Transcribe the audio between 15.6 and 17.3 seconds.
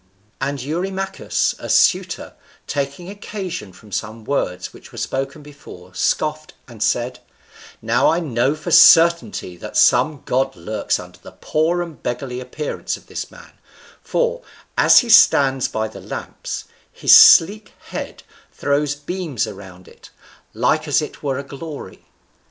by the lamps, his